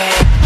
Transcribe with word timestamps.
man. 0.00 0.39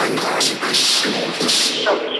Thank 0.00 0.22
you. 2.14 2.19